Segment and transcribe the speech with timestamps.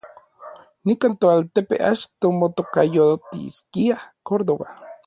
[0.87, 4.67] Nikan toaltepe achto motokayotiskia Córdoba.